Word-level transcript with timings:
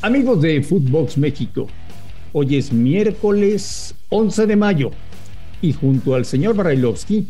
Amigos 0.00 0.40
de 0.40 0.62
Footbox 0.62 1.18
México, 1.18 1.66
hoy 2.32 2.54
es 2.56 2.72
miércoles 2.72 3.96
11 4.10 4.46
de 4.46 4.54
mayo 4.54 4.92
y 5.60 5.72
junto 5.72 6.14
al 6.14 6.24
señor 6.24 6.54
Barailovsky 6.54 7.26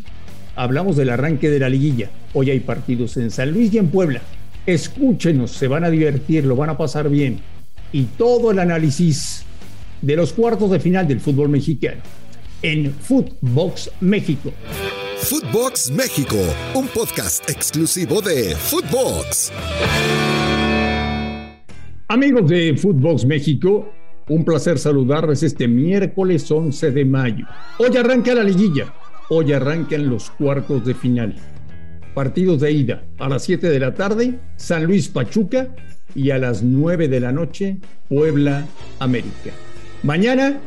hablamos 0.55 0.95
del 0.95 1.09
arranque 1.09 1.49
de 1.49 1.57
la 1.57 1.67
liguilla. 1.67 2.11
Hoy 2.31 2.51
hay 2.51 2.59
partidos 2.59 3.17
en 3.17 3.31
San 3.31 3.51
Luis 3.51 3.73
y 3.73 3.79
en 3.79 3.87
Puebla. 3.87 4.21
Escúchenos, 4.67 5.49
se 5.49 5.67
van 5.67 5.83
a 5.83 5.89
divertir, 5.89 6.45
lo 6.45 6.55
van 6.55 6.69
a 6.69 6.77
pasar 6.77 7.09
bien. 7.09 7.39
Y 7.91 8.03
todo 8.03 8.51
el 8.51 8.59
análisis 8.59 9.45
de 10.03 10.15
los 10.15 10.31
cuartos 10.31 10.69
de 10.69 10.79
final 10.79 11.07
del 11.07 11.21
fútbol 11.21 11.49
mexicano 11.49 12.01
en 12.61 12.93
Footbox 12.93 13.89
México. 13.99 14.53
Footbox 15.17 15.89
México, 15.89 16.37
un 16.75 16.87
podcast 16.87 17.49
exclusivo 17.49 18.21
de 18.21 18.55
Footbox. 18.55 19.51
Amigos 22.11 22.49
de 22.49 22.75
Footbox 22.75 23.23
México, 23.23 23.87
un 24.29 24.43
placer 24.43 24.79
saludarles 24.79 25.43
este 25.43 25.67
miércoles 25.67 26.49
11 26.49 26.89
de 26.89 27.05
mayo. 27.05 27.45
Hoy 27.77 27.95
arranca 27.97 28.33
la 28.33 28.41
liguilla, 28.41 28.91
hoy 29.29 29.53
arrancan 29.53 30.09
los 30.09 30.31
cuartos 30.31 30.83
de 30.83 30.95
final. 30.95 31.35
Partidos 32.15 32.61
de 32.61 32.71
ida 32.71 33.03
a 33.19 33.29
las 33.29 33.43
7 33.43 33.69
de 33.69 33.79
la 33.79 33.93
tarde, 33.93 34.39
San 34.55 34.85
Luis 34.85 35.07
Pachuca 35.07 35.75
y 36.15 36.31
a 36.31 36.39
las 36.39 36.63
9 36.63 37.09
de 37.09 37.19
la 37.19 37.31
noche, 37.31 37.77
Puebla 38.07 38.65
América. 38.97 39.51
Mañana, 40.01 40.59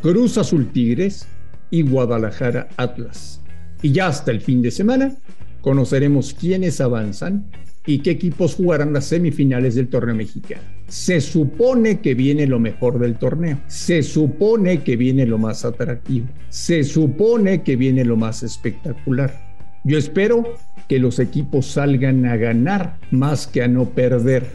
Cruz 0.00 0.38
Azul 0.38 0.72
Tigres 0.72 1.28
y 1.68 1.82
Guadalajara 1.82 2.68
Atlas. 2.78 3.42
Y 3.82 3.92
ya 3.92 4.06
hasta 4.06 4.30
el 4.30 4.40
fin 4.40 4.62
de 4.62 4.70
semana, 4.70 5.14
conoceremos 5.60 6.32
quiénes 6.32 6.80
avanzan 6.80 7.50
y 7.86 8.00
qué 8.00 8.10
equipos 8.10 8.56
jugarán 8.56 8.92
las 8.92 9.06
semifinales 9.06 9.74
del 9.74 9.88
torneo 9.88 10.14
mexicano. 10.14 10.62
Se 10.88 11.20
supone 11.20 12.00
que 12.00 12.14
viene 12.14 12.46
lo 12.46 12.58
mejor 12.58 12.98
del 12.98 13.16
torneo. 13.16 13.60
Se 13.66 14.02
supone 14.02 14.82
que 14.82 14.96
viene 14.96 15.26
lo 15.26 15.38
más 15.38 15.64
atractivo. 15.64 16.26
Se 16.48 16.84
supone 16.84 17.62
que 17.62 17.76
viene 17.76 18.04
lo 18.04 18.16
más 18.16 18.42
espectacular. 18.42 19.46
Yo 19.84 19.98
espero 19.98 20.44
que 20.88 20.98
los 20.98 21.18
equipos 21.18 21.66
salgan 21.66 22.26
a 22.26 22.36
ganar 22.36 22.98
más 23.10 23.46
que 23.46 23.62
a 23.62 23.68
no 23.68 23.90
perder. 23.90 24.46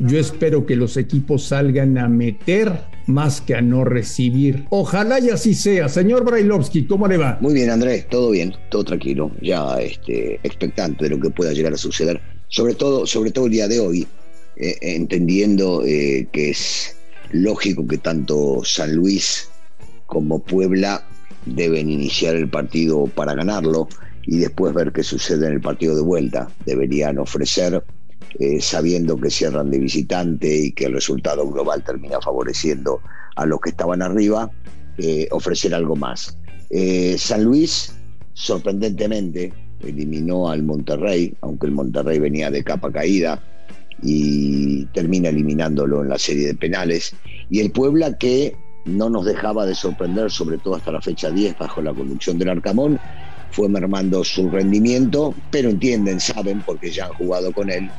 Yo 0.00 0.18
espero 0.18 0.66
que 0.66 0.76
los 0.76 0.96
equipos 0.96 1.44
salgan 1.44 1.96
a 1.98 2.08
meter 2.08 2.72
más 3.06 3.40
que 3.40 3.54
a 3.54 3.60
no 3.60 3.84
recibir. 3.84 4.64
Ojalá 4.70 5.20
y 5.20 5.30
así 5.30 5.54
sea. 5.54 5.88
Señor 5.88 6.24
Brailovsky, 6.24 6.84
¿cómo 6.84 7.06
le 7.06 7.16
va? 7.16 7.38
Muy 7.40 7.54
bien, 7.54 7.70
Andrés, 7.70 8.06
todo 8.08 8.30
bien, 8.30 8.54
todo 8.70 8.84
tranquilo, 8.84 9.30
ya 9.40 9.80
este, 9.80 10.40
expectante 10.42 11.04
de 11.04 11.10
lo 11.10 11.20
que 11.20 11.30
pueda 11.30 11.52
llegar 11.52 11.72
a 11.72 11.76
suceder, 11.76 12.20
sobre 12.50 12.74
todo, 12.74 13.06
sobre 13.06 13.30
todo 13.30 13.46
el 13.46 13.52
día 13.52 13.68
de 13.68 13.80
hoy, 13.80 14.06
eh, 14.56 14.76
entendiendo 14.82 15.84
eh, 15.84 16.28
que 16.32 16.50
es 16.50 16.96
lógico 17.30 17.86
que 17.86 17.98
tanto 17.98 18.60
San 18.64 18.94
Luis 18.94 19.48
como 20.06 20.40
Puebla 20.40 21.06
deben 21.46 21.88
iniciar 21.88 22.34
el 22.34 22.50
partido 22.50 23.06
para 23.06 23.34
ganarlo 23.34 23.88
y 24.26 24.38
después 24.38 24.74
ver 24.74 24.92
qué 24.92 25.04
sucede 25.04 25.46
en 25.46 25.54
el 25.54 25.60
partido 25.60 25.94
de 25.94 26.02
vuelta. 26.02 26.50
Deberían 26.66 27.18
ofrecer, 27.18 27.82
eh, 28.40 28.60
sabiendo 28.60 29.16
que 29.16 29.30
cierran 29.30 29.70
de 29.70 29.78
visitante 29.78 30.52
y 30.52 30.72
que 30.72 30.86
el 30.86 30.94
resultado 30.94 31.48
global 31.48 31.84
termina 31.84 32.20
favoreciendo 32.20 33.00
a 33.36 33.46
los 33.46 33.60
que 33.60 33.70
estaban 33.70 34.02
arriba, 34.02 34.50
ofrecer 35.30 35.74
algo 35.74 35.96
más. 35.96 36.36
San 37.16 37.44
Luis, 37.44 37.94
sorprendentemente, 38.34 39.50
eliminó 39.82 40.48
al 40.48 40.62
Monterrey, 40.62 41.34
aunque 41.40 41.66
el 41.66 41.72
Monterrey 41.72 42.18
venía 42.18 42.50
de 42.50 42.64
capa 42.64 42.90
caída, 42.90 43.42
y 44.02 44.86
termina 44.86 45.28
eliminándolo 45.28 46.02
en 46.02 46.08
la 46.08 46.18
serie 46.18 46.46
de 46.46 46.54
penales. 46.54 47.14
Y 47.50 47.60
el 47.60 47.70
Puebla 47.70 48.16
que 48.16 48.56
no 48.86 49.10
nos 49.10 49.26
dejaba 49.26 49.66
de 49.66 49.74
sorprender, 49.74 50.30
sobre 50.30 50.58
todo 50.58 50.76
hasta 50.76 50.92
la 50.92 51.02
fecha 51.02 51.30
10, 51.30 51.58
bajo 51.58 51.82
la 51.82 51.92
conducción 51.92 52.38
del 52.38 52.48
Arcamón, 52.48 52.98
fue 53.50 53.68
mermando 53.68 54.24
su 54.24 54.48
rendimiento, 54.48 55.34
pero 55.50 55.70
entienden, 55.70 56.20
saben, 56.20 56.62
porque 56.64 56.90
ya 56.90 57.06
han 57.06 57.12
jugado 57.12 57.52
con 57.52 57.70
él, 57.70 57.90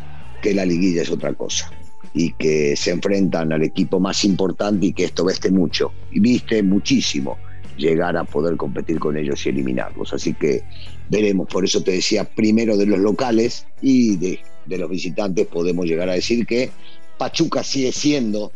que 0.42 0.54
la 0.54 0.66
liguilla 0.66 1.04
es 1.04 1.12
otra 1.12 1.34
cosa 1.34 1.70
y 2.14 2.34
que 2.34 2.76
se 2.76 2.92
enfrentan 2.92 3.54
al 3.54 3.64
equipo 3.64 4.00
más 4.00 4.26
importante 4.26 4.88
y 4.88 4.94
que 4.94 5.06
esto 5.06 5.24
veste 5.24 5.52
mucho, 5.52 5.94
y 6.12 6.20
viste 6.20 6.62
muchísimo 6.64 7.38
llegar 7.78 8.18
a 8.18 8.24
poder 8.24 8.58
competir 8.58 9.00
con 9.00 9.18
ellos 9.18 9.46
y 9.46 9.50
eliminarlos. 9.50 10.14
Así 10.14 10.34
que 10.34 10.64
veremos, 11.10 11.48
por 11.48 11.66
eso 11.66 11.84
te 11.84 11.92
decía, 11.92 12.24
primero 12.24 12.78
de 12.78 12.86
los 12.86 13.00
locales 13.00 13.66
y 13.82 14.18
de, 14.18 14.40
los 14.66 14.90
visitantes 14.90 15.48
podemos 15.48 15.86
llegar 15.86 16.10
a 16.10 16.14
decir 16.14 16.46
que 16.46 16.72
Pachuca 17.18 17.64
sigue 17.64 17.92
siendo 17.92 18.52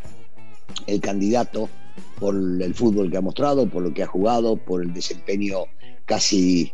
el 0.88 1.02
candidato 1.02 1.70
por 2.20 2.36
el 2.36 2.74
fútbol 2.74 3.12
que 3.12 3.18
ha 3.18 3.22
mostrado, 3.22 3.68
por 3.68 3.84
lo 3.84 3.94
que 3.94 4.04
ha 4.04 4.08
jugado, 4.08 4.56
por 4.58 4.82
el 4.82 4.94
desempeño 4.94 5.66
casi 6.06 6.72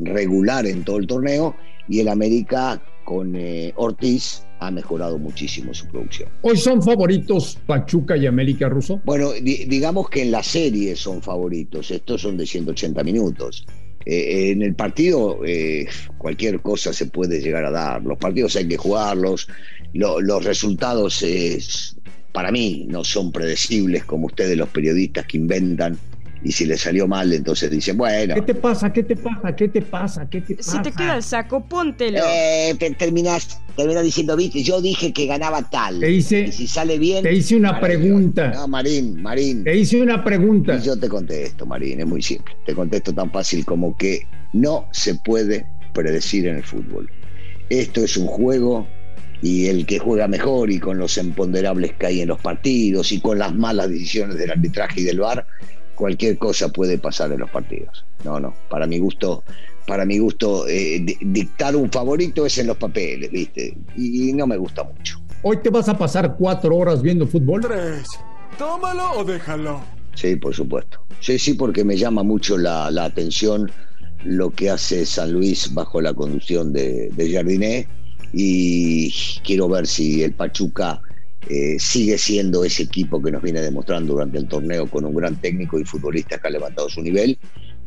regular 0.00 0.66
en 0.66 0.84
todo 0.84 0.98
el 0.98 1.06
torneo 1.06 1.54
y 1.88 2.00
el 2.00 2.08
América 2.08 2.80
con 3.04 3.34
eh, 3.36 3.72
Ortiz 3.76 4.42
ha 4.60 4.70
mejorado 4.70 5.18
muchísimo 5.18 5.74
su 5.74 5.86
producción. 5.88 6.30
Hoy 6.42 6.56
son 6.56 6.82
favoritos 6.82 7.58
Pachuca 7.66 8.16
y 8.16 8.26
América 8.26 8.68
Russo. 8.68 9.00
Bueno, 9.04 9.32
di- 9.32 9.64
digamos 9.66 10.08
que 10.08 10.22
en 10.22 10.30
la 10.30 10.42
serie 10.42 10.96
son 10.96 11.20
favoritos, 11.20 11.90
estos 11.90 12.22
son 12.22 12.36
de 12.38 12.46
180 12.46 13.04
minutos. 13.04 13.66
Eh, 14.06 14.50
en 14.52 14.62
el 14.62 14.74
partido 14.74 15.40
eh, 15.46 15.86
cualquier 16.18 16.60
cosa 16.60 16.92
se 16.92 17.06
puede 17.06 17.40
llegar 17.40 17.64
a 17.64 17.70
dar, 17.70 18.02
los 18.02 18.18
partidos 18.18 18.56
hay 18.56 18.68
que 18.68 18.76
jugarlos, 18.76 19.48
Lo- 19.92 20.20
los 20.20 20.44
resultados 20.44 21.22
eh, 21.22 21.58
para 22.32 22.50
mí 22.50 22.86
no 22.88 23.04
son 23.04 23.30
predecibles 23.32 24.04
como 24.04 24.26
ustedes 24.26 24.56
los 24.56 24.68
periodistas 24.70 25.24
que 25.26 25.36
inventan 25.36 25.96
y 26.44 26.52
si 26.52 26.66
les 26.66 26.82
salió 26.82 27.08
mal 27.08 27.32
entonces 27.32 27.70
dicen, 27.70 27.96
bueno, 27.96 28.34
¿Qué 28.34 28.42
te 28.42 28.54
pasa? 28.54 28.92
¿Qué 28.92 29.02
te 29.02 29.16
pasa? 29.16 29.56
¿Qué 29.56 29.68
te 29.68 29.80
pasa? 29.82 30.28
¿Qué 30.28 30.40
te 30.42 30.54
pasa? 30.56 30.70
Si 30.72 30.78
te 30.82 30.92
queda 30.92 31.16
el 31.16 31.22
saco, 31.22 31.64
póntelo. 31.64 32.18
eh, 32.22 32.74
te- 32.78 32.90
terminás, 32.90 33.60
terminás 33.76 34.04
diciendo, 34.04 34.36
viste, 34.36 34.62
yo 34.62 34.80
dije 34.82 35.12
que 35.12 35.26
ganaba 35.26 35.68
tal. 35.70 36.00
Te 36.00 36.10
hice- 36.10 36.42
y 36.48 36.52
si 36.52 36.66
sale 36.66 36.98
bien... 36.98 37.22
te 37.22 37.32
hice 37.32 37.56
una 37.56 37.80
pregunta. 37.80 38.52
No, 38.54 38.68
Marín, 38.68 39.22
Marín. 39.22 39.64
Te 39.64 39.74
hice 39.76 40.00
una 40.02 40.22
pregunta. 40.22 40.76
Y 40.76 40.82
yo 40.82 40.98
te 40.98 41.08
contesto, 41.08 41.64
Marín, 41.66 42.00
es 42.00 42.06
muy 42.06 42.20
simple. 42.22 42.54
Te 42.66 42.74
contesto 42.74 43.12
tan 43.14 43.30
fácil 43.32 43.64
como 43.64 43.96
que 43.96 44.26
no 44.52 44.86
se 44.92 45.14
puede 45.14 45.66
predecir 45.94 46.46
en 46.46 46.56
el 46.56 46.62
fútbol. 46.62 47.08
Esto 47.70 48.04
es 48.04 48.16
un 48.18 48.26
juego 48.26 48.86
y 49.40 49.66
el 49.66 49.86
que 49.86 49.98
juega 49.98 50.28
mejor 50.28 50.70
y 50.70 50.78
con 50.78 50.98
los 50.98 51.16
imponderables 51.16 51.92
que 51.94 52.06
hay 52.06 52.20
en 52.20 52.28
los 52.28 52.40
partidos 52.40 53.12
y 53.12 53.20
con 53.20 53.38
las 53.38 53.54
malas 53.54 53.88
decisiones 53.88 54.36
del 54.36 54.50
arbitraje 54.50 55.00
y 55.00 55.04
del 55.04 55.20
VAR, 55.20 55.46
cualquier 55.94 56.38
cosa 56.38 56.68
puede 56.68 56.98
pasar 56.98 57.32
en 57.32 57.40
los 57.40 57.50
partidos. 57.50 58.04
No, 58.24 58.40
no, 58.40 58.54
para 58.68 58.86
mi 58.86 58.98
gusto, 58.98 59.44
para 59.86 60.04
mi 60.04 60.18
gusto, 60.18 60.66
eh, 60.66 61.00
di- 61.02 61.16
dictar 61.20 61.76
un 61.76 61.90
favorito 61.90 62.46
es 62.46 62.58
en 62.58 62.66
los 62.68 62.76
papeles, 62.76 63.30
¿viste? 63.30 63.76
Y, 63.96 64.30
y 64.30 64.32
no 64.32 64.46
me 64.46 64.56
gusta 64.56 64.84
mucho. 64.84 65.20
Hoy 65.42 65.58
te 65.62 65.70
vas 65.70 65.88
a 65.88 65.96
pasar 65.98 66.36
cuatro 66.38 66.76
horas 66.76 67.02
viendo 67.02 67.26
fútbol. 67.26 67.60
Tres. 67.60 68.08
Tómalo 68.58 69.18
o 69.18 69.24
déjalo. 69.24 69.80
Sí, 70.14 70.36
por 70.36 70.54
supuesto. 70.54 71.00
Sí, 71.20 71.38
sí, 71.38 71.54
porque 71.54 71.84
me 71.84 71.96
llama 71.96 72.22
mucho 72.22 72.56
la, 72.56 72.90
la 72.90 73.04
atención 73.04 73.70
lo 74.24 74.50
que 74.50 74.70
hace 74.70 75.04
San 75.04 75.32
Luis 75.32 75.74
bajo 75.74 76.00
la 76.00 76.14
conducción 76.14 76.72
de, 76.72 77.10
de 77.10 77.32
Jardiné 77.32 77.88
y 78.32 79.12
quiero 79.44 79.68
ver 79.68 79.86
si 79.86 80.22
el 80.22 80.32
Pachuca 80.32 81.00
eh, 81.48 81.76
sigue 81.78 82.16
siendo 82.16 82.64
ese 82.64 82.84
equipo 82.84 83.22
que 83.22 83.30
nos 83.30 83.42
viene 83.42 83.60
demostrando 83.60 84.14
durante 84.14 84.38
el 84.38 84.48
torneo 84.48 84.88
con 84.88 85.04
un 85.04 85.14
gran 85.14 85.36
técnico 85.36 85.78
y 85.78 85.84
futbolista 85.84 86.38
que 86.38 86.48
ha 86.48 86.50
levantado 86.50 86.88
su 86.88 87.02
nivel. 87.02 87.38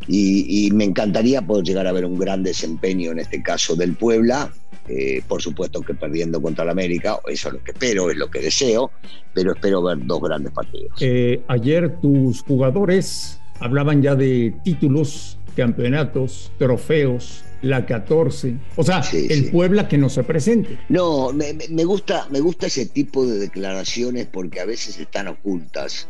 Y, 0.08 0.70
me 0.74 0.86
encantaría 0.86 1.42
poder 1.42 1.66
llegar 1.66 1.88
a 1.88 1.92
ver 1.92 2.06
un 2.06 2.18
gran 2.18 2.44
desempeño 2.44 3.12
en 3.12 3.20
este 3.20 3.42
caso 3.42 3.76
del 3.76 3.96
Puebla. 3.96 4.54
eh, 4.88 5.22
por 5.28 5.42
supuesto 5.42 5.82
que 5.82 5.94
perdiendo 5.94 6.42
contra 6.42 6.64
el 6.64 6.70
América, 6.70 7.20
eso 7.28 7.50
es 7.50 7.56
lo 7.56 7.64
que 7.64 7.72
espero, 7.72 8.10
es 8.10 8.16
lo 8.16 8.30
que 8.30 8.40
deseo, 8.40 8.92
pero 9.34 9.54
espero 9.54 9.82
ver 9.82 9.98
dos 10.06 10.22
grandes 10.22 10.54
partidos. 10.54 10.94
Eh, 11.02 11.42
ayer 11.50 12.00
tus 12.00 12.42
jugadores 12.44 13.42
hablaban 13.60 14.02
ya 14.02 14.16
de 14.16 14.54
títulos, 14.64 15.38
campeonatos, 15.58 16.52
trofeos, 16.58 17.44
la 17.62 17.86
14. 17.86 18.56
O 18.76 18.84
sea, 18.84 19.02
Sí, 19.04 19.28
el 19.30 19.46
sí. 19.46 19.50
Puebla 19.52 19.88
que 19.88 19.98
no 19.98 20.10
se 20.10 20.24
presente. 20.24 20.78
No, 20.90 21.32
me, 21.34 21.54
me- 21.54 21.68
me 21.70 21.84
gusta, 21.86 22.28
me 22.30 22.40
gusta 22.40 22.68
ese 22.68 22.86
tipo 22.86 23.26
de 23.26 23.40
declaraciones 23.40 24.28
porque 24.32 24.60
a 24.60 24.66
veces 24.66 25.00
están 25.00 25.28
ocultas 25.28 26.08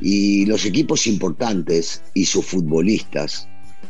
y 0.00 0.46
los 0.46 0.64
equipos 0.64 1.06
importantes 1.06 2.02
y 2.14 2.24
sus 2.26 2.44
futbolistas 2.46 3.48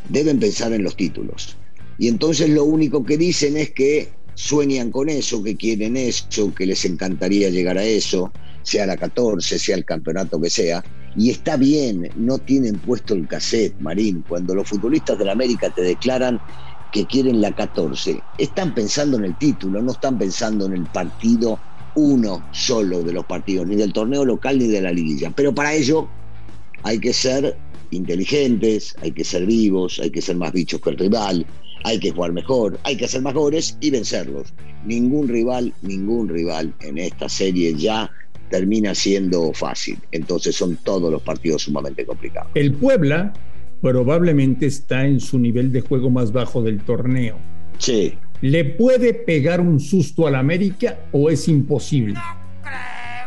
deben 0.08 0.38
pensar 0.38 0.72
en 0.72 0.82
los 0.82 0.96
títulos. 0.96 1.56
Y 1.98 2.08
entonces 2.08 2.48
lo 2.50 2.64
único 2.64 3.04
que 3.04 3.16
dicen 3.18 3.56
es 3.56 3.70
que 3.70 4.08
sueñan 4.34 4.90
con 4.90 5.08
eso, 5.08 5.42
que 5.42 5.56
quieren 5.56 5.96
eso, 5.96 6.54
que 6.54 6.64
les 6.66 6.84
encantaría 6.84 7.50
llegar 7.50 7.76
a 7.76 7.84
eso, 7.84 8.32
sea 8.62 8.86
la 8.86 8.96
14, 8.96 9.58
sea 9.58 9.76
el 9.76 9.84
campeonato 9.84 10.40
que 10.40 10.48
sea. 10.48 10.84
Y 11.16 11.30
está 11.30 11.56
bien, 11.56 12.08
no 12.16 12.38
tienen 12.38 12.76
puesto 12.78 13.14
el 13.14 13.26
cassette, 13.26 13.74
Marín. 13.80 14.22
Cuando 14.28 14.54
los 14.54 14.68
futbolistas 14.68 15.18
de 15.18 15.24
la 15.24 15.32
América 15.32 15.70
te 15.74 15.82
declaran 15.82 16.38
que 16.90 17.06
quieren 17.06 17.40
la 17.40 17.52
14, 17.52 18.22
están 18.38 18.74
pensando 18.74 19.18
en 19.18 19.24
el 19.24 19.36
título, 19.36 19.82
no 19.82 19.92
están 19.92 20.18
pensando 20.18 20.66
en 20.66 20.72
el 20.72 20.86
partido 20.86 21.58
uno 21.94 22.44
solo 22.52 23.02
de 23.02 23.12
los 23.12 23.24
partidos, 23.24 23.66
ni 23.66 23.76
del 23.76 23.92
torneo 23.92 24.24
local 24.24 24.58
ni 24.58 24.68
de 24.68 24.80
la 24.80 24.92
liguilla. 24.92 25.30
Pero 25.34 25.54
para 25.54 25.74
ello 25.74 26.08
hay 26.82 27.00
que 27.00 27.12
ser 27.12 27.56
inteligentes, 27.90 28.94
hay 29.02 29.12
que 29.12 29.24
ser 29.24 29.46
vivos, 29.46 29.98
hay 29.98 30.10
que 30.10 30.22
ser 30.22 30.36
más 30.36 30.52
bichos 30.52 30.80
que 30.80 30.90
el 30.90 30.98
rival, 30.98 31.46
hay 31.84 31.98
que 31.98 32.10
jugar 32.10 32.32
mejor, 32.32 32.78
hay 32.84 32.96
que 32.96 33.04
hacer 33.04 33.22
más 33.22 33.34
y 33.80 33.90
vencerlos. 33.90 34.54
Ningún 34.84 35.28
rival, 35.28 35.74
ningún 35.82 36.28
rival 36.28 36.72
en 36.80 36.98
esta 36.98 37.28
serie 37.28 37.74
ya 37.74 38.10
termina 38.50 38.94
siendo 38.94 39.52
fácil. 39.52 39.98
Entonces 40.12 40.56
son 40.56 40.76
todos 40.84 41.10
los 41.10 41.22
partidos 41.22 41.62
sumamente 41.62 42.06
complicados. 42.06 42.50
El 42.54 42.74
Puebla 42.74 43.32
probablemente 43.80 44.66
está 44.66 45.06
en 45.06 45.20
su 45.20 45.38
nivel 45.38 45.72
de 45.72 45.80
juego 45.80 46.10
más 46.10 46.32
bajo 46.32 46.62
del 46.62 46.80
torneo. 46.82 47.36
Sí, 47.78 48.14
¿Le 48.40 48.64
puede 48.64 49.14
pegar 49.14 49.60
un 49.60 49.80
susto 49.80 50.26
al 50.28 50.36
América 50.36 50.96
o 51.10 51.28
es 51.28 51.48
imposible? 51.48 52.14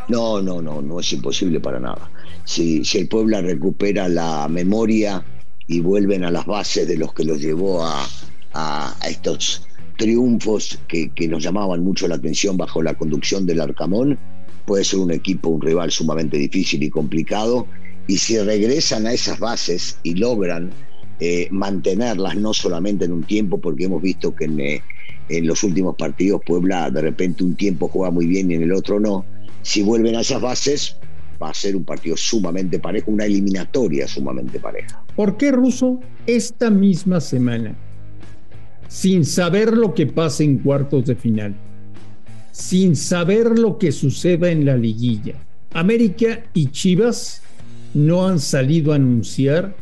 No, 0.08 0.40
no, 0.42 0.60
no, 0.62 0.80
no 0.82 1.00
es 1.00 1.12
imposible 1.12 1.60
para 1.60 1.78
nada. 1.78 2.10
Si, 2.44 2.84
si 2.84 2.98
el 2.98 3.08
Puebla 3.08 3.40
recupera 3.40 4.08
la 4.08 4.48
memoria 4.48 5.22
y 5.66 5.80
vuelven 5.80 6.24
a 6.24 6.30
las 6.30 6.46
bases 6.46 6.88
de 6.88 6.96
los 6.96 7.12
que 7.14 7.24
los 7.24 7.40
llevó 7.40 7.84
a, 7.84 8.04
a- 8.54 8.94
a 9.00 9.08
estos 9.08 9.66
triunfos 9.96 10.78
que, 10.88 11.10
que 11.10 11.28
nos 11.28 11.42
llamaban 11.42 11.84
mucho 11.84 12.08
la 12.08 12.14
atención 12.16 12.56
bajo 12.56 12.82
la 12.82 12.94
conducción 12.94 13.46
del 13.46 13.60
Arcamón, 13.60 14.18
puede 14.64 14.82
ser 14.84 14.98
un 14.98 15.12
equipo, 15.12 15.50
un 15.50 15.60
rival 15.60 15.90
sumamente 15.90 16.36
difícil 16.38 16.82
y 16.82 16.90
complicado. 16.90 17.66
Y 18.12 18.18
si 18.18 18.38
regresan 18.38 19.06
a 19.06 19.14
esas 19.14 19.38
bases 19.38 19.98
y 20.02 20.16
logran 20.16 20.68
eh, 21.18 21.48
mantenerlas 21.50 22.36
no 22.36 22.52
solamente 22.52 23.06
en 23.06 23.12
un 23.12 23.22
tiempo, 23.22 23.58
porque 23.58 23.84
hemos 23.84 24.02
visto 24.02 24.36
que 24.36 24.44
en, 24.44 24.60
eh, 24.60 24.82
en 25.30 25.46
los 25.46 25.64
últimos 25.64 25.96
partidos 25.96 26.42
Puebla 26.44 26.90
de 26.90 27.00
repente 27.00 27.42
un 27.42 27.54
tiempo 27.54 27.88
juega 27.88 28.10
muy 28.10 28.26
bien 28.26 28.50
y 28.50 28.54
en 28.56 28.64
el 28.64 28.72
otro 28.74 29.00
no. 29.00 29.24
Si 29.62 29.80
vuelven 29.82 30.14
a 30.16 30.20
esas 30.20 30.42
bases, 30.42 30.96
va 31.42 31.48
a 31.48 31.54
ser 31.54 31.74
un 31.74 31.84
partido 31.84 32.14
sumamente 32.18 32.78
parejo, 32.78 33.10
una 33.10 33.24
eliminatoria 33.24 34.06
sumamente 34.06 34.60
pareja. 34.60 35.02
¿Por 35.16 35.38
qué 35.38 35.50
Russo 35.50 35.98
esta 36.26 36.68
misma 36.68 37.18
semana, 37.18 37.74
sin 38.88 39.24
saber 39.24 39.74
lo 39.74 39.94
que 39.94 40.06
pasa 40.06 40.42
en 40.42 40.58
cuartos 40.58 41.06
de 41.06 41.14
final, 41.14 41.56
sin 42.50 42.94
saber 42.94 43.58
lo 43.58 43.78
que 43.78 43.90
suceda 43.90 44.50
en 44.50 44.66
la 44.66 44.76
liguilla, 44.76 45.36
América 45.72 46.42
y 46.52 46.66
Chivas 46.66 47.42
no 47.94 48.26
han 48.26 48.40
salido 48.40 48.92
a 48.92 48.96
anunciar 48.96 49.74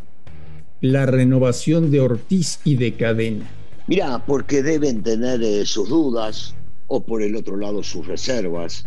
la 0.81 1.07
renovación 1.07 1.91
de 1.91 2.01
Ortiz 2.01 2.61
y 2.65 2.77
de 2.77 2.95
Cadena? 2.95 3.49
Mira, 3.87 4.23
porque 4.27 4.63
deben 4.63 5.03
tener 5.03 5.43
eh, 5.43 5.65
sus 5.67 5.89
dudas 5.89 6.55
o 6.87 7.01
por 7.03 7.23
el 7.23 7.37
otro 7.37 7.57
lado 7.57 7.83
sus 7.83 8.07
reservas. 8.07 8.85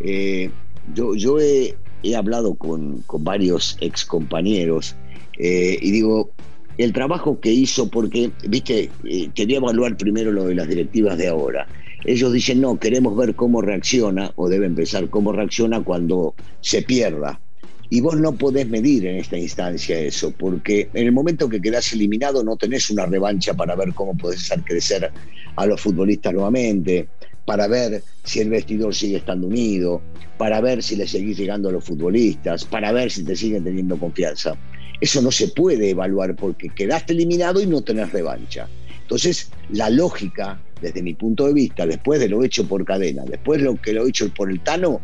Eh, 0.00 0.50
yo 0.94 1.14
yo 1.14 1.40
he, 1.40 1.76
hablado 2.16 2.54
con, 2.54 3.02
con 3.06 3.24
varios 3.24 3.76
ex 3.80 4.04
compañeros 4.04 4.94
y 5.38 5.90
digo, 5.90 6.30
el 6.78 6.92
trabajo 6.92 7.40
que 7.40 7.52
hizo, 7.52 7.88
porque, 7.88 8.30
viste, 8.46 8.90
eh, 9.04 9.30
quería 9.34 9.58
evaluar 9.58 9.96
primero 9.96 10.30
lo 10.30 10.44
de 10.44 10.54
las 10.54 10.68
directivas 10.68 11.16
de 11.16 11.28
ahora. 11.28 11.66
Ellos 12.04 12.32
dicen, 12.32 12.60
no, 12.60 12.78
queremos 12.78 13.16
ver 13.16 13.34
cómo 13.34 13.62
reacciona, 13.62 14.32
o 14.36 14.48
debe 14.48 14.66
empezar 14.66 15.08
cómo 15.08 15.32
reacciona 15.32 15.82
cuando 15.82 16.34
se 16.60 16.82
pierda. 16.82 17.40
Y 17.88 18.00
vos 18.00 18.16
no 18.16 18.34
podés 18.34 18.68
medir 18.68 19.06
en 19.06 19.16
esta 19.16 19.38
instancia 19.38 19.98
eso, 19.98 20.32
porque 20.32 20.88
en 20.92 21.06
el 21.06 21.12
momento 21.12 21.48
que 21.48 21.60
quedás 21.60 21.92
eliminado 21.92 22.42
no 22.42 22.56
tenés 22.56 22.90
una 22.90 23.06
revancha 23.06 23.54
para 23.54 23.76
ver 23.76 23.92
cómo 23.94 24.16
podés 24.16 24.42
hacer 24.42 24.64
crecer 24.64 25.10
a 25.54 25.66
los 25.66 25.80
futbolistas 25.80 26.32
nuevamente, 26.32 27.08
para 27.44 27.68
ver 27.68 28.02
si 28.24 28.40
el 28.40 28.50
vestidor 28.50 28.94
sigue 28.94 29.18
estando 29.18 29.46
unido, 29.46 30.02
para 30.36 30.60
ver 30.60 30.82
si 30.82 30.96
le 30.96 31.06
seguís 31.06 31.38
llegando 31.38 31.68
a 31.68 31.72
los 31.72 31.84
futbolistas, 31.84 32.64
para 32.64 32.92
ver 32.92 33.10
si 33.10 33.24
te 33.24 33.36
siguen 33.36 33.64
teniendo 33.64 33.96
confianza. 33.98 34.56
Eso 35.00 35.22
no 35.22 35.30
se 35.30 35.48
puede 35.48 35.90
evaluar 35.90 36.34
porque 36.34 36.68
quedaste 36.70 37.12
eliminado 37.12 37.60
y 37.60 37.66
no 37.66 37.82
tenés 37.82 38.12
revancha. 38.12 38.68
Entonces, 39.02 39.50
la 39.70 39.88
lógica, 39.88 40.60
desde 40.80 41.02
mi 41.02 41.14
punto 41.14 41.46
de 41.46 41.52
vista, 41.52 41.86
después 41.86 42.18
de 42.18 42.28
lo 42.28 42.42
hecho 42.42 42.66
por 42.66 42.84
cadena, 42.84 43.24
después 43.24 43.60
de 43.60 43.66
lo 43.66 43.80
que 43.80 43.92
lo 43.92 44.06
hecho 44.06 44.28
por 44.34 44.50
el 44.50 44.60
Tano, 44.60 45.00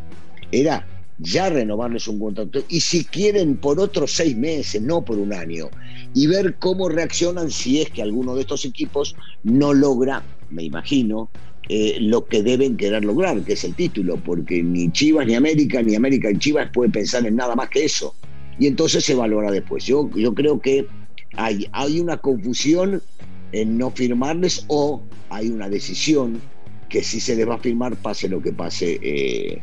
era 0.50 0.86
ya 1.22 1.48
renovarles 1.48 2.08
un 2.08 2.18
contrato 2.18 2.62
y 2.68 2.80
si 2.80 3.04
quieren 3.04 3.56
por 3.56 3.78
otros 3.78 4.12
seis 4.12 4.36
meses, 4.36 4.82
no 4.82 5.04
por 5.04 5.18
un 5.18 5.32
año, 5.32 5.70
y 6.14 6.26
ver 6.26 6.56
cómo 6.58 6.88
reaccionan 6.88 7.50
si 7.50 7.80
es 7.80 7.90
que 7.90 8.02
alguno 8.02 8.34
de 8.34 8.42
estos 8.42 8.64
equipos 8.64 9.14
no 9.42 9.72
logra, 9.72 10.22
me 10.50 10.64
imagino, 10.64 11.30
eh, 11.68 11.96
lo 12.00 12.26
que 12.26 12.42
deben 12.42 12.76
querer 12.76 13.04
lograr, 13.04 13.40
que 13.42 13.52
es 13.52 13.64
el 13.64 13.74
título, 13.74 14.16
porque 14.16 14.62
ni 14.62 14.90
Chivas 14.90 15.26
ni 15.26 15.34
América, 15.34 15.80
ni 15.80 15.94
América 15.94 16.30
y 16.30 16.38
Chivas 16.38 16.70
puede 16.72 16.90
pensar 16.90 17.24
en 17.24 17.36
nada 17.36 17.54
más 17.54 17.68
que 17.68 17.84
eso. 17.84 18.14
Y 18.58 18.66
entonces 18.66 19.04
se 19.04 19.14
valora 19.14 19.50
después. 19.50 19.84
Yo, 19.84 20.10
yo 20.14 20.34
creo 20.34 20.60
que 20.60 20.86
hay, 21.34 21.68
hay 21.72 22.00
una 22.00 22.16
confusión 22.16 23.00
en 23.52 23.78
no 23.78 23.90
firmarles 23.90 24.64
o 24.68 25.02
hay 25.30 25.48
una 25.48 25.68
decisión 25.68 26.40
que 26.88 27.02
si 27.02 27.20
se 27.20 27.36
les 27.36 27.48
va 27.48 27.54
a 27.54 27.58
firmar 27.58 27.96
pase 27.96 28.28
lo 28.28 28.42
que 28.42 28.52
pase 28.52 28.98
eh, 29.02 29.62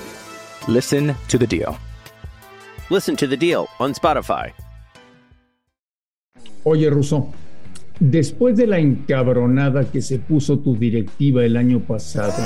Listen 0.67 1.15
to 1.27 1.37
The 1.37 1.47
Deal. 1.47 1.75
Listen 2.89 3.15
to 3.17 3.27
The 3.27 3.37
Deal 3.37 3.67
on 3.79 3.93
Spotify. 3.93 4.51
Oye, 6.63 6.89
Russo, 6.89 7.29
después 7.99 8.55
de 8.55 8.67
la 8.67 8.79
encabronada 8.79 9.89
que 9.89 10.01
se 10.01 10.19
puso 10.19 10.59
tu 10.59 10.75
directiva 10.75 11.43
el 11.43 11.57
año 11.57 11.79
pasado, 11.79 12.43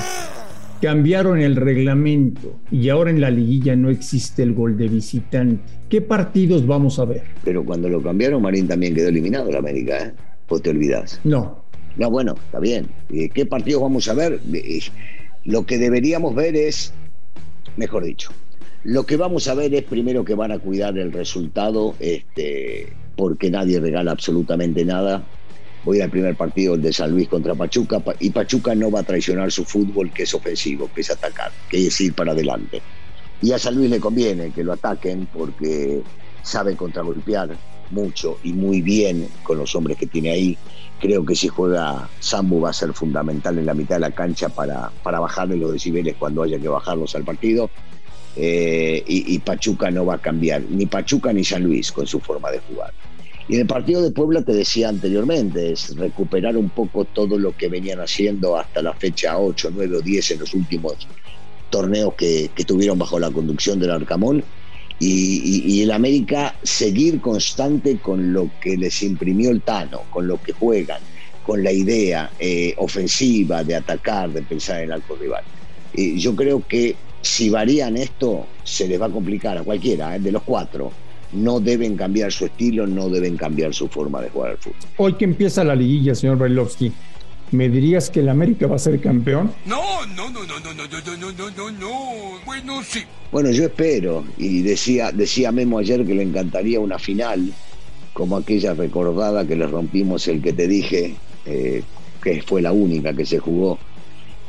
cambiaron 0.82 1.40
el 1.42 1.58
reglamento 1.58 2.56
y 2.72 2.88
ahora 2.90 3.10
en 3.12 3.20
la 3.20 3.30
liguilla 3.30 3.76
no 3.76 3.90
existe 3.90 4.44
el 4.44 4.54
gol 4.54 4.78
de 4.78 4.88
visitante. 4.88 5.62
¿Qué 5.90 6.00
partidos 6.02 6.66
vamos 6.66 7.00
a 7.00 7.06
ver? 7.06 7.24
Pero 7.44 7.66
cuando 7.66 7.90
lo 7.90 8.02
cambiaron, 8.02 8.42
Marín 8.42 8.68
también 8.68 8.96
quedó 8.96 9.10
eliminado 9.10 9.52
la 9.52 9.60
América, 9.60 9.98
¿eh? 9.98 10.14
¿O 10.48 10.60
te 10.60 10.70
olvidas? 10.70 11.20
No, 11.24 11.64
No, 11.98 12.10
bueno, 12.12 12.36
está 12.46 12.60
bien. 12.60 12.88
Eh, 13.12 13.30
¿Qué 13.30 13.46
partidos 13.46 13.82
vamos 13.82 14.08
a 14.08 14.14
ver? 14.14 14.40
Eh, 14.54 14.80
Lo 15.44 15.66
que 15.66 15.78
deberíamos 15.78 16.36
ver 16.36 16.56
es, 16.56 16.94
mejor 17.78 18.04
dicho, 18.04 18.32
lo 18.84 19.06
que 19.06 19.18
vamos 19.18 19.48
a 19.48 19.56
ver 19.56 19.74
es 19.74 19.84
primero 19.84 20.24
que 20.24 20.36
van 20.36 20.52
a 20.52 20.60
cuidar 20.60 20.98
el 20.98 21.12
resultado, 21.12 21.96
este, 22.00 22.94
porque 23.16 23.50
nadie 23.50 23.80
regala 23.80 24.12
absolutamente 24.12 24.86
nada. 24.86 25.24
voy 25.84 26.02
al 26.02 26.10
primer 26.10 26.36
partido, 26.36 26.76
el 26.76 26.82
de 26.82 26.94
San 26.94 27.12
Luis 27.12 27.28
contra 27.28 27.54
Pachuca, 27.54 28.02
y 28.20 28.32
Pachuca 28.32 28.74
no 28.74 28.90
va 28.90 29.02
a 29.02 29.04
traicionar 29.04 29.52
su 29.52 29.66
fútbol, 29.66 30.12
que 30.12 30.24
es 30.24 30.34
ofensivo, 30.34 30.90
que 30.94 31.02
es 31.02 31.12
atacar, 31.12 31.52
que 31.70 31.88
es 31.88 32.02
ir 32.02 32.14
para 32.14 32.32
adelante. 32.32 32.82
Y 33.42 33.52
a 33.52 33.60
San 33.60 33.76
Luis 33.76 33.90
le 33.90 34.00
conviene 34.00 34.52
que 34.52 34.64
lo 34.64 34.74
ataquen 34.74 35.28
porque 35.32 36.02
sabe 36.42 36.76
contragolpear 36.76 37.56
mucho 37.92 38.38
y 38.44 38.54
muy 38.54 38.82
bien 38.82 39.28
con 39.44 39.58
los 39.58 39.76
hombres 39.76 39.98
que 39.98 40.08
tiene 40.08 40.32
ahí. 40.32 40.58
Creo 41.00 41.26
que 41.26 41.36
si 41.36 41.48
juega 41.48 42.10
Sambu 42.20 42.62
va 42.62 42.70
a 42.70 42.74
ser 42.74 42.94
fundamental 42.94 43.58
en 43.58 43.66
la 43.66 43.74
mitad 43.74 43.96
de 43.96 44.02
la 44.02 44.12
cancha 44.12 44.50
para, 44.50 44.92
para 45.04 45.20
bajarle 45.20 45.58
los 45.58 45.74
decibeles 45.74 46.16
cuando 46.18 46.44
haya 46.44 46.60
que 46.60 46.68
bajarlos 46.68 47.16
al 47.16 47.24
partido. 47.24 47.70
Eh, 48.38 49.02
y, 49.08 49.40
Pachuca 49.40 49.90
no 49.92 50.06
va 50.06 50.16
a 50.16 50.18
cambiar, 50.18 50.62
ni 50.70 50.86
Pachuca 50.86 51.32
ni 51.32 51.46
San 51.46 51.64
Luis 51.64 51.92
con 51.92 52.06
su 52.06 52.20
forma 52.20 52.52
de 52.52 52.60
jugar. 52.60 52.92
Y 53.48 53.56
en 53.56 53.62
el 53.62 53.68
partido 53.68 54.02
de 54.02 54.12
Puebla 54.12 54.42
te 54.42 54.54
decía 54.54 54.90
anteriormente, 54.90 55.72
es 55.72 55.96
recuperar 55.96 56.58
un 56.58 56.70
poco 56.70 57.06
todo 57.06 57.38
lo 57.38 57.56
que 57.56 57.70
venían 57.70 58.02
haciendo 58.02 58.58
hasta 58.58 58.82
la 58.82 58.94
fecha 58.94 59.38
8, 59.38 59.70
9 59.74 59.98
o 59.98 60.02
10 60.02 60.32
en 60.32 60.40
los 60.40 60.54
últimos 60.54 61.08
torneos 61.70 62.16
que, 62.16 62.50
que 62.54 62.66
tuvieron 62.66 62.98
bajo 62.98 63.20
la 63.20 63.32
conducción 63.32 63.80
del 63.80 63.92
Arcamón. 63.92 64.44
Y, 65.00 65.82
el 65.82 65.92
América 65.92 66.56
seguir 66.64 67.20
constante 67.22 67.98
con 67.98 68.34
lo 68.34 68.50
que 68.62 68.78
les 68.78 69.04
imprimió 69.04 69.52
el 69.52 69.62
Tano, 69.62 70.02
con 70.10 70.28
lo 70.28 70.42
que 70.42 70.54
juegan, 70.54 71.02
con 71.46 71.64
la 71.64 71.72
idea 71.72 72.32
eh, 72.40 72.74
ofensiva 72.78 73.64
de 73.64 73.76
atacar, 73.76 74.32
de 74.32 74.42
pensar 74.42 74.78
en 74.78 74.86
el 74.86 74.94
arco 74.94 75.16
rival. 75.16 75.44
Y 75.94 76.18
yo 76.18 76.36
creo 76.36 76.66
que 76.68 76.96
si 77.22 77.50
varían 77.50 77.98
esto, 77.98 78.46
se 78.64 78.88
les 78.88 79.02
va 79.02 79.08
a 79.08 79.10
complicar 79.10 79.58
a 79.58 79.64
cualquiera, 79.64 80.16
¿eh? 80.16 80.20
de 80.20 80.32
los 80.32 80.44
cuatro. 80.44 80.92
No 81.34 81.60
deben 81.60 81.98
cambiar 81.98 82.32
su 82.32 82.46
estilo, 82.46 82.88
no 82.88 83.10
deben 83.10 83.36
cambiar 83.36 83.74
su 83.74 83.88
forma 83.88 84.22
de 84.22 84.30
jugar 84.30 84.52
al 84.52 84.58
fútbol. 84.58 84.80
Hoy 84.98 85.14
que 85.14 85.26
empieza 85.26 85.64
la 85.64 85.76
liguilla, 85.76 86.16
señor 86.16 86.38
Bailovsky, 86.38 86.92
¿me 87.52 87.70
dirías 87.70 88.10
que 88.10 88.20
el 88.22 88.30
América 88.30 88.68
va 88.68 88.76
a 88.76 88.80
ser 88.80 89.00
campeón? 89.00 89.52
No, 89.66 90.06
no, 90.08 90.30
no, 90.30 90.44
no, 90.46 90.60
no, 90.60 90.74
no, 90.74 90.88
no, 90.88 91.18
no, 91.18 91.32
no, 91.32 91.52
no, 91.52 91.72
no. 91.72 92.46
Bueno, 92.46 92.84
sí. 92.84 93.04
Bueno, 93.32 93.52
yo 93.52 93.66
espero, 93.66 94.26
y 94.38 94.62
decía, 94.62 95.12
decía 95.12 95.52
Memo 95.52 95.80
ayer 95.80 96.06
que 96.06 96.16
le 96.16 96.24
encantaría 96.24 96.80
una 96.80 97.00
final, 97.00 97.52
como 98.14 98.38
aquella 98.38 98.74
recordada 98.74 99.46
que 99.46 99.56
le 99.56 99.68
rompimos 99.68 100.28
el 100.28 100.42
que 100.42 100.54
te 100.54 100.68
dije, 100.68 101.16
eh, 101.46 101.84
que 102.24 102.42
fue 102.42 102.62
la 102.62 102.72
única 102.72 103.14
que 103.14 103.26
se 103.26 103.40
jugó 103.40 103.78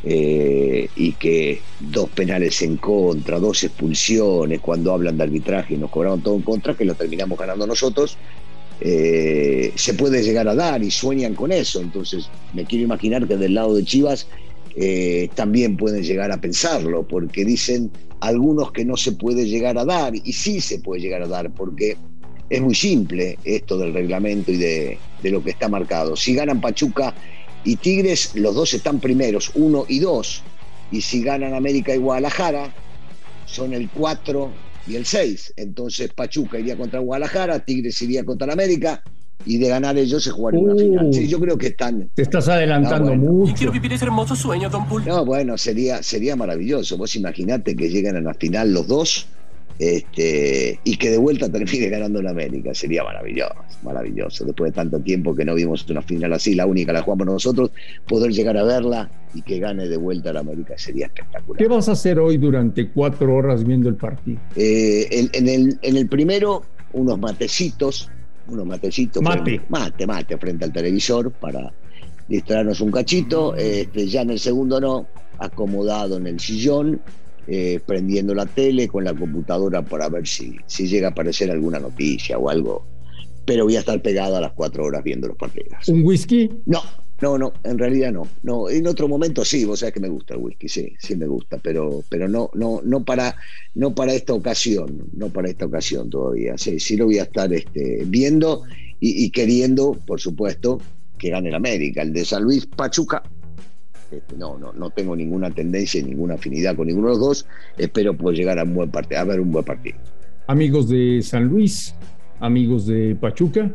eh, 0.05 0.89
y 0.95 1.13
que 1.13 1.61
dos 1.81 2.09
penales 2.11 2.63
en 2.63 2.77
contra, 2.77 3.41
dos 3.41 3.65
expulsiones, 3.65 4.61
cuando 4.61 4.93
hablan 4.93 5.19
de 5.19 5.25
arbitraje 5.25 5.75
y 5.75 5.79
nos 5.79 5.91
cobraron 5.91 6.21
todo 6.21 6.37
en 6.37 6.43
contra, 6.43 6.75
que 6.75 6.85
lo 6.85 6.95
terminamos 6.95 7.37
ganando 7.39 7.67
nosotros, 7.67 8.17
eh, 8.81 9.73
se 9.75 9.95
puede 9.95 10.23
llegar 10.23 10.49
a 10.49 10.55
dar 10.55 10.83
y 10.83 10.91
sueñan 10.91 11.35
con 11.35 11.53
eso. 11.53 11.81
Entonces, 11.81 12.29
me 12.53 12.65
quiero 12.65 12.85
imaginar 12.85 13.27
que 13.27 13.37
del 13.37 13.55
lado 13.55 13.75
de 13.75 13.85
Chivas 13.85 14.27
eh, 14.77 15.31
también 15.35 15.77
pueden 15.77 16.03
llegar 16.03 16.31
a 16.33 16.41
pensarlo, 16.41 17.07
porque 17.07 17.45
dicen 17.45 17.91
algunos 18.21 18.73
que 18.73 18.85
no 18.85 18.97
se 18.97 19.13
puede 19.13 19.47
llegar 19.47 19.79
a 19.79 19.85
dar, 19.85 20.15
y 20.15 20.33
sí 20.33 20.61
se 20.61 20.79
puede 20.79 21.01
llegar 21.01 21.23
a 21.23 21.29
dar, 21.29 21.51
porque 21.51 21.97
es 22.49 22.61
muy 22.61 22.75
simple 22.75 23.39
esto 23.45 23.79
del 23.79 23.93
reglamento 23.93 24.53
y 24.53 24.57
de, 24.57 24.99
lo 25.23 25.43
que 25.43 25.51
está 25.51 25.69
marcado. 25.69 26.15
Si 26.15 26.35
ganan 26.35 26.61
Pachuca 26.61 27.15
y 27.65 27.77
Tigres, 27.77 28.35
los 28.35 28.55
dos 28.55 28.75
están 28.75 29.01
primeros, 29.01 29.51
uno 29.55 29.85
y 29.89 29.99
dos. 29.99 30.43
Y 30.93 31.01
si 31.01 31.21
ganan 31.21 31.55
América 31.55 31.93
y 31.93 31.99
Guadalajara, 31.99 32.73
son 33.47 33.73
el 33.73 33.89
4 33.91 34.53
y 34.87 34.97
el 34.97 35.05
6. 35.05 35.55
Entonces 35.57 36.13
Pachuca 36.13 36.59
iría 36.59 36.77
contra 36.77 37.01
Guadalajara, 37.01 37.61
Tigres 37.61 38.01
iría 38.03 38.25
contra 38.25 38.53
América, 38.53 39.03
y 39.45 39.59
de 39.59 39.69
ganar 39.69 39.97
ellos 39.97 40.25
se 40.25 40.31
jugaría 40.31 40.61
una 40.61 40.75
final. 40.75 41.13
Sí, 41.13 41.29
yo 41.29 41.39
creo 41.39 41.57
que 41.57 41.69
están. 41.69 42.11
Te 42.15 42.23
estás 42.23 42.49
adelantando 42.49 43.15
mucho. 43.15 43.53
Y 43.53 43.55
quiero 43.55 43.73
vivir 43.73 43.93
ese 43.93 44.05
hermoso 44.05 44.35
sueño, 44.35 44.69
Don 44.71 44.89
Bull. 44.89 45.05
No, 45.05 45.25
bueno, 45.25 45.57
sería, 45.59 46.03
sería 46.03 46.37
maravilloso. 46.37 46.97
Vos 46.97 47.15
imaginate 47.17 47.77
que 47.77 47.89
llegan 47.89 48.17
a 48.17 48.21
la 48.21 48.35
final 48.35 48.73
los 48.73 48.87
dos 48.87 49.27
este, 49.79 50.81
y 50.85 50.97
que 50.97 51.11
de 51.11 51.19
vuelta 51.19 51.51
termine 51.51 51.89
ganando 51.89 52.21
en 52.21 52.29
América. 52.29 52.75
Sería 52.75 53.05
maravilloso, 53.05 53.55
maravilloso. 53.83 54.45
Después 54.45 54.73
de 54.73 54.77
tanto 54.77 55.01
tiempo 55.01 55.35
que 55.35 55.45
no 55.45 55.55
vimos 55.55 55.89
una 55.89 56.03
final 56.03 56.33
así, 56.33 56.55
la 56.55 56.67
única 56.67 56.93
la 56.93 57.03
jugamos 57.03 57.27
nosotros, 57.27 57.71
poder 58.07 58.33
llegar 58.33 58.57
a 58.57 58.65
verla 58.65 59.11
y 59.35 59.43
que 59.43 59.59
gane 59.59 59.89
de 59.89 59.97
vuelta 59.97 60.33
la 60.33 60.41
América 60.41 60.75
sería 60.77 61.07
espectacular. 61.07 61.59
¿Qué 61.59 61.69
vas 61.69 61.89
a 61.89 61.93
hacer 61.93 62.19
hoy 62.19 62.39
durante 62.39 62.89
cuatro 62.89 63.35
horas 63.35 63.65
viendo 63.65 63.89
el 63.89 63.97
partido? 63.97 64.41
Eh, 64.55 65.29
en, 65.33 65.49
el, 65.49 65.79
en 65.83 65.97
el 65.97 66.09
primero, 66.09 66.63
unos 66.93 67.19
matecitos, 67.19 68.11
unos 68.49 68.67
matecitos. 68.67 69.23
Mate. 69.23 69.61
mate, 69.69 70.07
mate, 70.07 70.39
frente 70.39 70.65
al 70.65 70.73
televisor 70.73 71.31
para 71.33 71.73
distraernos 72.29 72.81
un 72.81 72.91
cachito. 72.91 73.55
Este, 73.55 74.07
ya 74.07 74.23
en 74.23 74.31
el 74.31 74.39
segundo 74.39 74.81
no, 74.81 75.07
acomodado 75.39 76.17
en 76.17 76.27
el 76.27 76.41
sillón 76.41 77.01
eh, 77.47 77.81
prendiendo 77.85 78.35
la 78.35 78.47
tele 78.47 78.89
con 78.89 79.05
la 79.05 79.15
computadora 79.15 79.83
para 79.85 80.09
ver 80.09 80.27
si, 80.27 80.57
si 80.67 80.89
llega 80.89 81.09
a 81.09 81.11
aparecer 81.13 81.51
alguna 81.51 81.79
noticia 81.79 82.39
o 82.39 82.49
algo. 82.49 82.85
Pero 83.45 83.65
voy 83.65 83.77
a 83.77 83.81
estar 83.81 84.01
pegado 84.03 84.37
a 84.37 84.41
las 84.41 84.53
cuatro 84.53 84.85
horas 84.85 85.05
viendo 85.05 85.29
los 85.29 85.37
partidos. 85.37 85.89
¿Un 85.89 86.03
whisky? 86.03 86.51
No, 86.67 86.83
no, 87.21 87.39
no, 87.39 87.53
en 87.63 87.79
realidad 87.79 88.13
no. 88.13 88.27
No, 88.43 88.69
en 88.69 88.87
otro 88.87 89.09
momento 89.09 89.45
sí, 89.45 89.65
vos 89.65 89.81
sabés 89.81 89.95
que 89.95 90.01
me 90.01 90.09
gusta 90.09 90.35
el 90.35 90.41
whisky, 90.41 90.69
sí, 90.69 90.93
sí 90.99 91.17
me 91.17 91.27
gusta, 91.27 91.59
pero, 91.63 92.03
pero 92.09 92.29
no, 92.29 92.51
no, 92.55 92.81
no 92.85 93.05
para, 93.05 93.37
no 93.75 93.95
para 93.95 94.13
esta 94.13 94.35
ocasión, 94.35 95.09
no 95.13 95.29
para 95.29 95.49
esta 95.49 95.67
ocasión 95.67 96.11
todavía. 96.11 96.59
Sí, 96.59 96.81
sí 96.81 96.97
lo 96.97 97.07
voy 97.07 97.19
a 97.19 97.23
estar 97.23 97.53
este, 97.53 98.03
viendo 98.07 98.65
y, 99.01 99.25
y 99.25 99.31
queriendo, 99.31 99.97
por 100.07 100.21
supuesto, 100.21 100.81
que 101.17 101.31
gane 101.31 101.49
el 101.49 101.55
América. 101.55 102.03
El 102.03 102.13
de 102.13 102.25
San 102.25 102.43
Luis 102.43 102.67
Pachuca 102.67 103.23
este, 104.11 104.37
no, 104.37 104.59
no, 104.59 104.73
no 104.73 104.91
tengo 104.91 105.17
ninguna 105.17 105.51
tendencia 105.51 106.01
y 106.01 106.05
ninguna 106.05 106.35
afinidad 106.35 106.77
con 106.77 106.87
ninguno 106.87 107.09
de 107.09 107.15
los 107.15 107.21
dos. 107.21 107.47
Espero 107.77 108.17
poder 108.17 108.39
llegar 108.39 108.59
a 108.59 108.65
un 108.65 108.75
buen 108.75 108.91
partido, 108.91 109.21
a 109.21 109.25
ver 109.25 109.41
un 109.41 109.53
buen 109.53 109.65
partido. 109.65 109.99
Amigos 110.47 110.89
de 110.89 111.23
San 111.23 111.45
Luis, 111.45 111.95
amigos 112.41 112.87
de 112.87 113.17
Pachuca, 113.17 113.71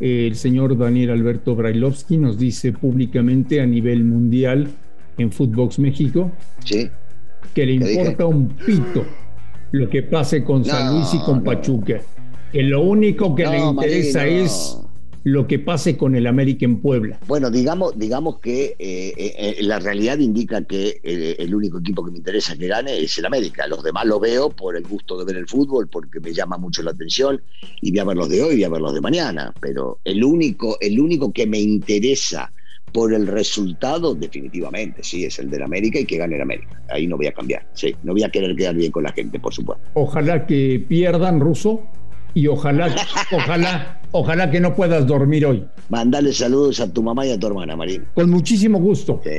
el 0.00 0.34
señor 0.34 0.76
Daniel 0.76 1.10
Alberto 1.10 1.54
Brailovsky 1.54 2.18
nos 2.18 2.38
dice 2.38 2.72
públicamente 2.72 3.60
a 3.60 3.66
nivel 3.66 4.04
mundial 4.04 4.68
en 5.16 5.30
Footbox 5.30 5.78
México 5.78 6.32
que 7.54 7.66
le 7.66 7.72
importa 7.74 8.26
un 8.26 8.48
pito 8.48 9.04
lo 9.72 9.88
que 9.88 10.02
pase 10.02 10.44
con 10.44 10.64
San 10.64 10.94
Luis 10.94 11.14
y 11.14 11.18
con 11.20 11.42
Pachuca. 11.42 12.00
Que 12.52 12.62
lo 12.62 12.82
único 12.82 13.34
que 13.34 13.46
le 13.46 13.58
interesa 13.58 14.26
es 14.26 14.78
lo 15.24 15.46
que 15.46 15.58
pase 15.58 15.96
con 15.96 16.14
el 16.16 16.26
América 16.26 16.64
en 16.64 16.80
Puebla. 16.80 17.20
Bueno, 17.26 17.50
digamos, 17.50 17.98
digamos 17.98 18.40
que 18.40 18.76
eh, 18.78 19.14
eh, 19.16 19.56
la 19.60 19.78
realidad 19.78 20.18
indica 20.18 20.64
que 20.64 21.00
eh, 21.02 21.36
el 21.38 21.54
único 21.54 21.78
equipo 21.78 22.04
que 22.04 22.10
me 22.10 22.18
interesa 22.18 22.56
que 22.56 22.66
gane 22.66 22.98
es 22.98 23.16
el 23.18 23.26
América. 23.26 23.66
Los 23.66 23.82
demás 23.82 24.06
lo 24.06 24.18
veo 24.18 24.50
por 24.50 24.76
el 24.76 24.84
gusto 24.84 25.18
de 25.18 25.24
ver 25.24 25.36
el 25.36 25.48
fútbol, 25.48 25.88
porque 25.88 26.20
me 26.20 26.32
llama 26.32 26.58
mucho 26.58 26.82
la 26.82 26.90
atención 26.90 27.40
y 27.80 27.90
voy 27.90 27.98
a 28.00 28.04
ver 28.04 28.16
los 28.16 28.28
de 28.28 28.42
hoy, 28.42 28.54
voy 28.54 28.64
a 28.64 28.68
ver 28.68 28.80
los 28.80 28.94
de 28.94 29.00
mañana. 29.00 29.54
Pero 29.60 30.00
el 30.04 30.24
único, 30.24 30.76
el 30.80 30.98
único 30.98 31.32
que 31.32 31.46
me 31.46 31.60
interesa 31.60 32.52
por 32.92 33.14
el 33.14 33.26
resultado, 33.26 34.14
definitivamente, 34.14 35.02
sí, 35.02 35.24
es 35.24 35.38
el 35.38 35.48
del 35.48 35.62
América 35.62 35.98
y 35.98 36.04
que 36.04 36.18
gane 36.18 36.36
el 36.36 36.42
América. 36.42 36.82
Ahí 36.90 37.06
no 37.06 37.16
voy 37.16 37.26
a 37.26 37.32
cambiar, 37.32 37.66
sí. 37.72 37.94
No 38.02 38.12
voy 38.12 38.22
a 38.22 38.28
querer 38.28 38.54
quedar 38.54 38.74
bien 38.74 38.92
con 38.92 39.04
la 39.04 39.12
gente, 39.12 39.40
por 39.40 39.54
supuesto. 39.54 39.82
Ojalá 39.94 40.46
que 40.46 40.84
pierdan, 40.86 41.40
Ruso, 41.40 41.84
y 42.34 42.46
ojalá, 42.46 42.94
ojalá, 43.32 44.00
ojalá 44.10 44.50
que 44.50 44.60
no 44.60 44.74
puedas 44.74 45.06
dormir 45.06 45.46
hoy. 45.46 45.64
Mandale 45.88 46.32
saludos 46.32 46.80
a 46.80 46.92
tu 46.92 47.02
mamá 47.02 47.26
y 47.26 47.32
a 47.32 47.38
tu 47.38 47.46
hermana, 47.46 47.76
Marín. 47.76 48.04
Con 48.14 48.30
muchísimo 48.30 48.78
gusto. 48.78 49.20
Sí. 49.24 49.30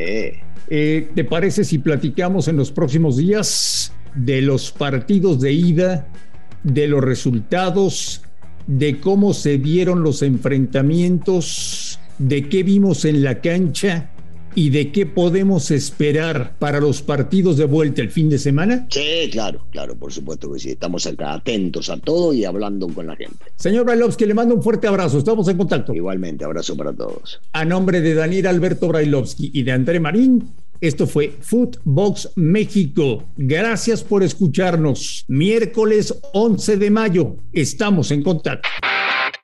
Eh, 0.69 1.09
¿Te 1.13 1.23
parece 1.23 1.63
si 1.63 1.79
platicamos 1.79 2.47
en 2.47 2.57
los 2.57 2.71
próximos 2.71 3.17
días 3.17 3.93
de 4.15 4.41
los 4.41 4.71
partidos 4.71 5.39
de 5.41 5.51
ida, 5.51 6.07
de 6.63 6.87
los 6.87 7.03
resultados, 7.03 8.21
de 8.67 8.99
cómo 8.99 9.33
se 9.33 9.57
dieron 9.57 10.03
los 10.03 10.21
enfrentamientos, 10.21 11.99
de 12.17 12.47
qué 12.47 12.63
vimos 12.63 13.05
en 13.05 13.23
la 13.23 13.41
cancha 13.41 14.12
y 14.55 14.69
de 14.69 14.91
qué 14.91 15.05
podemos 15.05 15.71
esperar 15.71 16.55
para 16.59 16.79
los 16.79 17.01
partidos 17.01 17.57
de 17.57 17.65
vuelta 17.65 18.01
el 18.01 18.09
fin 18.09 18.29
de 18.29 18.37
semana? 18.37 18.87
Sí, 18.89 19.29
claro, 19.31 19.65
claro, 19.71 19.95
por 19.95 20.11
supuesto 20.11 20.51
que 20.51 20.59
sí. 20.59 20.71
Estamos 20.71 21.05
acá 21.05 21.33
atentos 21.33 21.89
a 21.89 21.97
todo 21.97 22.33
y 22.33 22.45
hablando 22.45 22.87
con 22.87 23.07
la 23.07 23.15
gente. 23.15 23.45
Señor 23.55 23.85
Brailovsky, 23.85 24.25
le 24.25 24.33
mando 24.33 24.55
un 24.55 24.63
fuerte 24.63 24.87
abrazo. 24.87 25.17
Estamos 25.17 25.47
en 25.47 25.57
contacto. 25.57 25.93
Igualmente, 25.93 26.45
abrazo 26.45 26.75
para 26.75 26.93
todos. 26.93 27.39
A 27.51 27.65
nombre 27.65 28.01
de 28.01 28.13
Daniel 28.13 28.47
Alberto 28.47 28.87
Brailovsky 28.87 29.51
y 29.53 29.63
de 29.63 29.71
André 29.71 29.99
Marín, 29.99 30.49
esto 30.81 31.07
fue 31.07 31.33
Footbox 31.39 32.31
México. 32.35 33.23
Gracias 33.37 34.03
por 34.03 34.21
escucharnos. 34.21 35.23
Miércoles 35.27 36.19
11 36.33 36.77
de 36.77 36.91
mayo. 36.91 37.37
Estamos 37.53 38.11
en 38.11 38.21
contacto. 38.21 38.67